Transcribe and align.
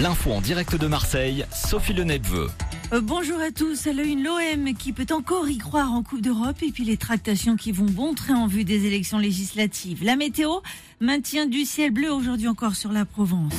L'info 0.00 0.30
en 0.30 0.40
direct 0.40 0.76
de 0.76 0.86
Marseille, 0.86 1.44
Sophie 1.52 1.92
Le 1.92 2.04
Nebveux. 2.04 2.48
Euh, 2.92 3.00
bonjour 3.00 3.40
à 3.40 3.50
tous. 3.50 3.88
À 3.88 3.90
une 3.90 4.22
l'OM 4.22 4.72
qui 4.74 4.92
peut 4.92 5.12
encore 5.12 5.48
y 5.48 5.58
croire 5.58 5.92
en 5.92 6.04
Coupe 6.04 6.20
d'Europe 6.20 6.62
et 6.62 6.70
puis 6.70 6.84
les 6.84 6.96
tractations 6.96 7.56
qui 7.56 7.72
vont 7.72 7.86
bon 7.86 8.14
train 8.14 8.36
en 8.36 8.46
vue 8.46 8.62
des 8.62 8.86
élections 8.86 9.18
législatives. 9.18 10.04
La 10.04 10.14
météo 10.14 10.60
maintient 11.00 11.46
du 11.46 11.64
ciel 11.64 11.90
bleu 11.90 12.12
aujourd'hui 12.12 12.46
encore 12.46 12.76
sur 12.76 12.92
la 12.92 13.04
Provence. 13.04 13.54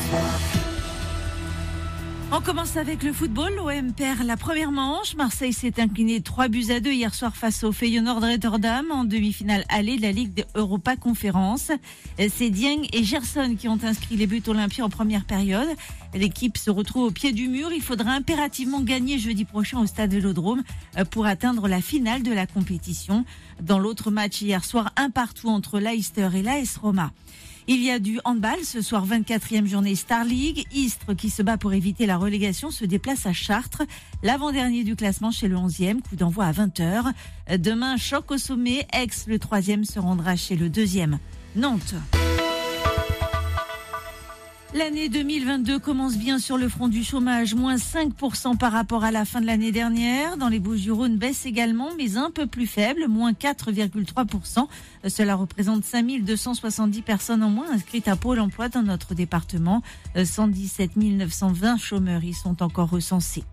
On 2.32 2.42
commence 2.42 2.78
avec 2.78 3.02
le 3.02 3.12
football. 3.12 3.56
L'OM 3.56 3.92
perd 3.92 4.22
la 4.22 4.38
première 4.38 4.72
manche. 4.72 5.16
Marseille 5.16 5.52
s'est 5.52 5.82
incliné 5.82 6.22
3 6.22 6.48
buts 6.48 6.68
à 6.70 6.80
2 6.80 6.92
hier 6.92 7.16
soir 7.16 7.36
face 7.36 7.64
au 7.64 7.72
Feyenoord 7.72 8.22
Rotterdam 8.22 8.86
en 8.92 9.04
demi-finale 9.04 9.66
allée 9.68 9.98
de 9.98 10.04
la 10.04 10.12
Ligue 10.12 10.46
Europa 10.54 10.96
Conférence. 10.96 11.72
C'est 12.20 12.52
Dieng 12.52 12.84
et 12.94 13.04
Gerson 13.04 13.56
qui 13.58 13.68
ont 13.68 13.80
inscrit 13.84 14.16
les 14.16 14.28
buts 14.28 14.44
olympiens 14.46 14.86
en 14.86 14.90
première 14.90 15.26
période. 15.26 15.70
L'équipe 16.14 16.60
se 16.60 16.70
retrouve 16.70 17.06
au 17.06 17.12
pied 17.12 17.32
du 17.32 17.48
mur. 17.48 17.72
Il 17.74 17.82
faudra 17.82 18.12
impérativement 18.12 18.82
gagner 18.82 19.18
jeudi 19.18 19.44
prochain 19.44 19.80
au 19.80 19.88
stade 19.88 20.14
Vélodrome 20.14 20.62
pour 21.10 21.26
atteindre 21.26 21.68
la 21.68 21.82
finale 21.82 22.22
de 22.22 22.32
la 22.32 22.46
compétition. 22.46 23.26
Dans 23.60 23.80
l'autre 23.80 24.12
match 24.12 24.40
hier 24.44 24.64
soir, 24.64 24.94
un 24.98 25.10
partout 25.10 25.50
entre 25.50 25.80
Leicester 25.80 26.30
et 26.36 26.44
l'AS 26.44 26.78
Roma. 26.78 27.12
Il 27.72 27.84
y 27.84 27.92
a 27.92 28.00
du 28.00 28.20
handball 28.26 28.64
ce 28.64 28.82
soir 28.82 29.06
24e 29.06 29.68
journée 29.68 29.94
Star 29.94 30.24
League. 30.24 30.66
Istres 30.74 31.16
qui 31.16 31.30
se 31.30 31.44
bat 31.44 31.56
pour 31.56 31.72
éviter 31.72 32.08
la 32.08 32.18
relégation 32.18 32.72
se 32.72 32.84
déplace 32.84 33.28
à 33.28 33.32
Chartres, 33.32 33.84
l'avant-dernier 34.24 34.84
du 34.84 34.96
classement 34.96 35.30
chez 35.30 35.48
le 35.48 35.56
11e, 35.56 36.02
coup 36.02 36.16
d'envoi 36.16 36.46
à 36.46 36.52
20h. 36.52 37.14
Demain, 37.60 37.96
choc 37.98 38.32
au 38.32 38.40
sommet, 38.40 38.88
Aix 38.92 39.10
le 39.28 39.38
3e 39.38 39.84
se 39.84 40.00
rendra 40.00 40.36
chez 40.36 40.56
le 40.56 40.68
2e, 40.68 41.20
Nantes. 41.56 41.94
L'année 44.76 45.10
2022 45.10 45.80
commence 45.80 46.16
bien 46.16 46.38
sur 46.38 46.56
le 46.56 46.70
front 46.70 46.90
du 46.90 47.04
chômage, 47.04 47.56
moins 47.56 47.78
5% 47.78 48.56
par 48.56 48.72
rapport 48.72 49.04
à 49.04 49.10
la 49.10 49.26
fin 49.26 49.42
de 49.42 49.48
l'année 49.48 49.72
dernière. 49.72 50.38
Dans 50.38 50.48
les 50.48 50.60
Bouches-du-Rhône, 50.60 51.18
baisse 51.18 51.48
également, 51.48 51.90
mais 51.98 52.18
un 52.18 52.30
peu 52.30 52.46
plus 52.46 52.68
faible, 52.68 53.08
moins 53.08 53.32
4,3%. 53.32 54.68
Cela 55.08 55.36
représente 55.36 55.84
5270 55.84 57.02
personnes 57.02 57.42
en 57.42 57.50
moins 57.50 57.72
inscrites 57.72 58.08
à 58.08 58.16
Pôle 58.16 58.40
emploi 58.40 58.70
dans 58.70 58.84
notre 58.84 59.16
département. 59.16 59.82
117 60.24 60.98
920 60.98 61.78
chômeurs 61.78 62.24
y 62.24 62.34
sont 62.34 62.62
encore 62.62 62.92
recensés. 62.92 63.46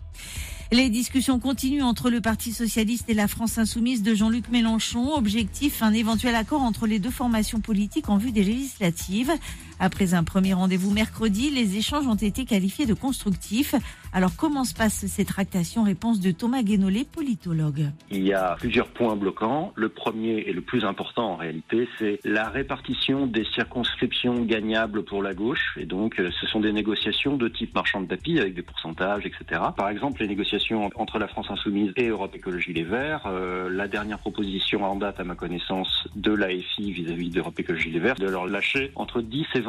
Les 0.72 0.90
discussions 0.90 1.38
continuent 1.38 1.84
entre 1.84 2.10
le 2.10 2.20
Parti 2.20 2.52
socialiste 2.52 3.08
et 3.08 3.14
la 3.14 3.28
France 3.28 3.56
insoumise 3.56 4.02
de 4.02 4.16
Jean-Luc 4.16 4.48
Mélenchon. 4.50 5.14
Objectif, 5.14 5.80
un 5.80 5.92
éventuel 5.92 6.34
accord 6.34 6.62
entre 6.62 6.88
les 6.88 6.98
deux 6.98 7.10
formations 7.10 7.60
politiques 7.60 8.08
en 8.08 8.16
vue 8.16 8.32
des 8.32 8.42
législatives. 8.42 9.30
Après 9.78 10.14
un 10.14 10.24
premier 10.24 10.54
rendez-vous 10.54 10.90
mercredi, 10.90 11.50
les 11.50 11.76
échanges 11.76 12.06
ont 12.06 12.14
été 12.14 12.46
qualifiés 12.46 12.86
de 12.86 12.94
constructifs. 12.94 13.74
Alors 14.12 14.34
comment 14.34 14.64
se 14.64 14.72
passent 14.72 15.04
ces 15.06 15.26
tractations 15.26 15.82
Réponse 15.82 16.20
de 16.20 16.30
Thomas 16.30 16.62
Guénolé, 16.62 17.04
politologue. 17.04 17.90
Il 18.10 18.26
y 18.26 18.32
a 18.32 18.56
plusieurs 18.58 18.88
points 18.88 19.16
bloquants. 19.16 19.72
Le 19.74 19.90
premier 19.90 20.38
et 20.46 20.54
le 20.54 20.62
plus 20.62 20.84
important 20.84 21.32
en 21.32 21.36
réalité, 21.36 21.88
c'est 21.98 22.20
la 22.24 22.48
répartition 22.48 23.26
des 23.26 23.44
circonscriptions 23.44 24.42
gagnables 24.44 25.04
pour 25.04 25.22
la 25.22 25.34
gauche. 25.34 25.76
Et 25.78 25.84
donc 25.84 26.18
euh, 26.18 26.30
ce 26.40 26.46
sont 26.46 26.60
des 26.60 26.72
négociations 26.72 27.36
de 27.36 27.48
type 27.48 27.74
marchand 27.74 28.00
de 28.00 28.06
tapis 28.06 28.38
avec 28.38 28.54
des 28.54 28.62
pourcentages, 28.62 29.26
etc. 29.26 29.60
Par 29.76 29.90
exemple, 29.90 30.22
les 30.22 30.28
négociations 30.28 30.88
entre 30.96 31.18
la 31.18 31.28
France 31.28 31.50
insoumise 31.50 31.92
et 31.96 32.08
Europe 32.08 32.34
Écologie 32.34 32.72
Les 32.72 32.84
Verts. 32.84 33.26
Euh, 33.26 33.68
la 33.68 33.88
dernière 33.88 34.18
proposition 34.18 34.84
en 34.84 34.96
date, 34.96 35.20
à 35.20 35.24
ma 35.24 35.34
connaissance, 35.34 36.08
de 36.16 36.32
l'AFI 36.32 36.92
vis-à-vis 36.92 37.28
d'Europe 37.28 37.58
Écologie 37.60 37.90
Les 37.90 38.00
Verts, 38.00 38.16
de 38.16 38.28
leur 38.28 38.46
lâcher 38.46 38.92
entre 38.94 39.20
10 39.20 39.46
et 39.54 39.60
20% 39.60 39.65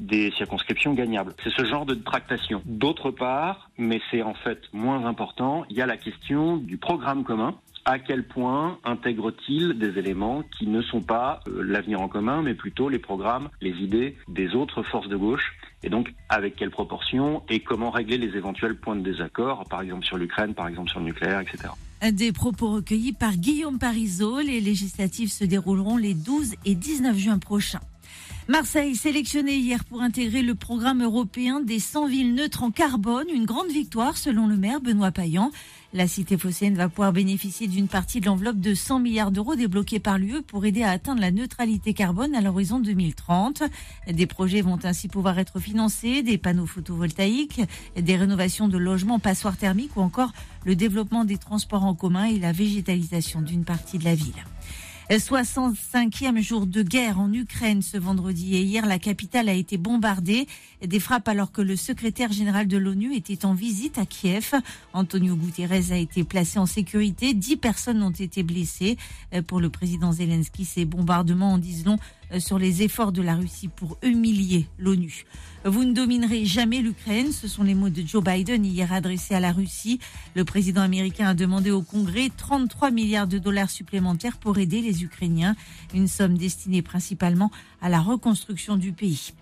des 0.00 0.30
circonscriptions 0.32 0.94
gagnables. 0.94 1.34
C'est 1.42 1.52
ce 1.52 1.64
genre 1.64 1.86
de 1.86 1.94
tractation. 1.94 2.62
D'autre 2.64 3.10
part, 3.10 3.70
mais 3.78 4.00
c'est 4.10 4.22
en 4.22 4.34
fait 4.34 4.60
moins 4.72 5.04
important, 5.06 5.64
il 5.70 5.76
y 5.76 5.82
a 5.82 5.86
la 5.86 5.96
question 5.96 6.56
du 6.56 6.78
programme 6.78 7.24
commun 7.24 7.54
à 7.84 7.98
quel 7.98 8.26
point 8.26 8.78
intègre-t-il 8.84 9.78
des 9.78 9.98
éléments 9.98 10.42
qui 10.58 10.66
ne 10.66 10.80
sont 10.82 11.02
pas 11.02 11.40
euh, 11.48 11.62
l'avenir 11.62 12.00
en 12.00 12.08
commun, 12.08 12.42
mais 12.42 12.54
plutôt 12.54 12.88
les 12.88 12.98
programmes, 12.98 13.50
les 13.60 13.72
idées 13.72 14.16
des 14.28 14.54
autres 14.54 14.82
forces 14.82 15.08
de 15.08 15.16
gauche, 15.16 15.52
et 15.82 15.90
donc 15.90 16.14
avec 16.28 16.56
quelle 16.56 16.70
proportion 16.70 17.42
et 17.50 17.60
comment 17.60 17.90
régler 17.90 18.16
les 18.16 18.36
éventuels 18.36 18.76
points 18.76 18.96
de 18.96 19.02
désaccord, 19.02 19.64
par 19.68 19.82
exemple 19.82 20.04
sur 20.04 20.16
l'Ukraine, 20.16 20.54
par 20.54 20.68
exemple 20.68 20.90
sur 20.90 21.00
le 21.00 21.06
nucléaire, 21.06 21.40
etc. 21.40 21.68
Des 22.12 22.32
propos 22.32 22.70
recueillis 22.70 23.12
par 23.12 23.32
Guillaume 23.32 23.78
Parisot. 23.78 24.40
Les 24.40 24.60
législatives 24.60 25.30
se 25.30 25.44
dérouleront 25.44 25.96
les 25.96 26.12
12 26.12 26.54
et 26.66 26.74
19 26.74 27.16
juin 27.16 27.38
prochains. 27.38 27.80
Marseille, 28.46 28.94
sélectionné 28.94 29.56
hier 29.56 29.86
pour 29.86 30.02
intégrer 30.02 30.42
le 30.42 30.54
programme 30.54 31.02
européen 31.02 31.60
des 31.60 31.78
100 31.78 32.08
villes 32.08 32.34
neutres 32.34 32.62
en 32.62 32.70
carbone, 32.70 33.26
une 33.34 33.46
grande 33.46 33.70
victoire 33.70 34.18
selon 34.18 34.46
le 34.46 34.58
maire 34.58 34.82
Benoît 34.82 35.12
Payan. 35.12 35.50
La 35.94 36.06
cité 36.06 36.36
phocéenne 36.36 36.74
va 36.74 36.90
pouvoir 36.90 37.14
bénéficier 37.14 37.68
d'une 37.68 37.88
partie 37.88 38.20
de 38.20 38.26
l'enveloppe 38.26 38.60
de 38.60 38.74
100 38.74 38.98
milliards 38.98 39.30
d'euros 39.30 39.54
débloquée 39.54 39.98
par 39.98 40.18
l'UE 40.18 40.42
pour 40.42 40.66
aider 40.66 40.82
à 40.82 40.90
atteindre 40.90 41.22
la 41.22 41.30
neutralité 41.30 41.94
carbone 41.94 42.34
à 42.34 42.42
l'horizon 42.42 42.80
2030. 42.80 43.62
Des 44.12 44.26
projets 44.26 44.60
vont 44.60 44.78
ainsi 44.84 45.08
pouvoir 45.08 45.38
être 45.38 45.58
financés, 45.58 46.22
des 46.22 46.36
panneaux 46.36 46.66
photovoltaïques, 46.66 47.62
des 47.96 48.16
rénovations 48.16 48.68
de 48.68 48.76
logements 48.76 49.20
passoires 49.20 49.56
thermiques 49.56 49.96
ou 49.96 50.02
encore 50.02 50.34
le 50.66 50.76
développement 50.76 51.24
des 51.24 51.38
transports 51.38 51.84
en 51.84 51.94
commun 51.94 52.24
et 52.24 52.38
la 52.38 52.52
végétalisation 52.52 53.40
d'une 53.40 53.64
partie 53.64 53.96
de 53.96 54.04
la 54.04 54.14
ville. 54.14 54.44
65e 55.10 56.40
jour 56.40 56.66
de 56.66 56.82
guerre 56.82 57.20
en 57.20 57.30
Ukraine 57.32 57.82
ce 57.82 57.98
vendredi 57.98 58.56
et 58.56 58.62
hier, 58.62 58.86
la 58.86 58.98
capitale 58.98 59.50
a 59.50 59.52
été 59.52 59.76
bombardée. 59.76 60.46
Des 60.84 60.98
frappes 60.98 61.28
alors 61.28 61.52
que 61.52 61.60
le 61.60 61.76
secrétaire 61.76 62.32
général 62.32 62.66
de 62.66 62.78
l'ONU 62.78 63.14
était 63.14 63.44
en 63.44 63.52
visite 63.52 63.98
à 63.98 64.06
Kiev. 64.06 64.52
Antonio 64.94 65.36
Guterres 65.36 65.92
a 65.92 65.96
été 65.96 66.24
placé 66.24 66.58
en 66.58 66.66
sécurité. 66.66 67.34
Dix 67.34 67.56
personnes 67.56 68.02
ont 68.02 68.10
été 68.10 68.42
blessées. 68.42 68.96
Pour 69.46 69.60
le 69.60 69.68
président 69.68 70.12
Zelensky, 70.12 70.64
ces 70.64 70.84
bombardements 70.86 71.52
en 71.52 71.58
disent 71.58 71.84
long 71.84 71.98
euh, 71.98 72.23
sur 72.38 72.58
les 72.58 72.82
efforts 72.82 73.12
de 73.12 73.22
la 73.22 73.34
Russie 73.34 73.68
pour 73.68 73.98
humilier 74.02 74.66
l'ONU. 74.78 75.24
Vous 75.66 75.84
ne 75.84 75.94
dominerez 75.94 76.44
jamais 76.44 76.82
l'Ukraine, 76.82 77.32
ce 77.32 77.48
sont 77.48 77.62
les 77.62 77.74
mots 77.74 77.88
de 77.88 78.02
Joe 78.06 78.22
Biden 78.22 78.66
hier 78.66 78.92
adressés 78.92 79.34
à 79.34 79.40
la 79.40 79.50
Russie. 79.50 79.98
Le 80.34 80.44
président 80.44 80.82
américain 80.82 81.28
a 81.28 81.34
demandé 81.34 81.70
au 81.70 81.80
Congrès 81.80 82.28
33 82.36 82.90
milliards 82.90 83.26
de 83.26 83.38
dollars 83.38 83.70
supplémentaires 83.70 84.36
pour 84.36 84.58
aider 84.58 84.82
les 84.82 85.04
Ukrainiens, 85.04 85.56
une 85.94 86.06
somme 86.06 86.36
destinée 86.36 86.82
principalement 86.82 87.50
à 87.80 87.88
la 87.88 88.00
reconstruction 88.00 88.76
du 88.76 88.92
pays. 88.92 89.32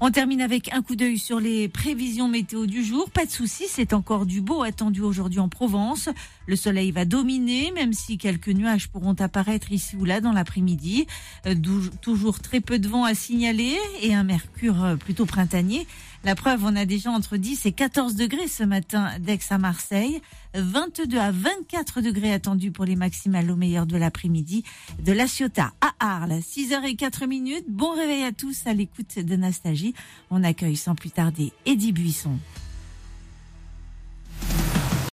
On 0.00 0.10
termine 0.12 0.40
avec 0.40 0.72
un 0.72 0.82
coup 0.82 0.94
d'œil 0.94 1.18
sur 1.18 1.40
les 1.40 1.68
prévisions 1.68 2.28
météo 2.28 2.66
du 2.66 2.84
jour. 2.84 3.10
Pas 3.10 3.26
de 3.26 3.30
soucis, 3.30 3.66
c'est 3.68 3.92
encore 3.92 4.26
du 4.26 4.40
beau 4.40 4.62
attendu 4.62 5.00
aujourd'hui 5.00 5.40
en 5.40 5.48
Provence. 5.48 6.08
Le 6.46 6.56
soleil 6.56 6.92
va 6.92 7.04
dominer, 7.04 7.72
même 7.72 7.92
si 7.92 8.18
quelques 8.18 8.48
nuages 8.48 8.88
pourront 8.88 9.14
apparaître 9.18 9.72
ici 9.72 9.96
ou 9.96 10.04
là 10.04 10.20
dans 10.20 10.32
l'après-midi. 10.32 11.06
Euh, 11.46 11.54
toujours 12.00 12.31
très 12.40 12.60
peu 12.60 12.78
de 12.78 12.88
vent 12.88 13.04
à 13.04 13.14
signaler 13.14 13.76
et 14.00 14.14
un 14.14 14.24
mercure 14.24 14.82
euh, 14.82 14.96
plutôt 14.96 15.26
printanier. 15.26 15.86
La 16.24 16.36
preuve, 16.36 16.64
on 16.64 16.76
a 16.76 16.84
déjà 16.84 17.10
entre 17.10 17.36
10 17.36 17.66
et 17.66 17.72
14 17.72 18.14
degrés 18.14 18.46
ce 18.46 18.62
matin 18.62 19.10
d'Aix 19.18 19.40
à 19.50 19.58
Marseille, 19.58 20.20
22 20.54 21.18
à 21.18 21.32
24 21.32 22.00
degrés 22.00 22.32
attendus 22.32 22.70
pour 22.70 22.84
les 22.84 22.94
maximales 22.94 23.50
au 23.50 23.56
meilleur 23.56 23.86
de 23.86 23.96
l'après-midi, 23.96 24.62
de 25.00 25.12
La 25.12 25.26
Ciotat 25.26 25.72
à 25.80 25.92
Arles, 25.98 26.38
6h04 26.40 27.26
minutes. 27.26 27.64
Bon 27.68 27.90
réveil 27.90 28.22
à 28.22 28.30
tous 28.32 28.66
à 28.66 28.72
l'écoute 28.72 29.18
de 29.18 29.34
Nastagie. 29.34 29.94
On 30.30 30.44
accueille 30.44 30.76
sans 30.76 30.94
plus 30.94 31.10
tarder 31.10 31.52
Eddie 31.66 31.92
Buisson. 31.92 32.38